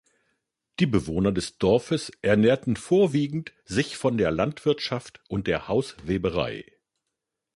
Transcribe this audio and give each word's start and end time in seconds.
Die 0.79 0.87
Bewohner 0.87 1.31
des 1.31 1.59
Dorfes 1.59 2.11
ernährten 2.23 2.75
vorwiegend 2.75 3.53
sich 3.65 3.97
von 3.97 4.17
der 4.17 4.31
Landwirtschaft 4.31 5.21
und 5.27 5.45
der 5.45 5.67
Hausweberei. 5.67 6.65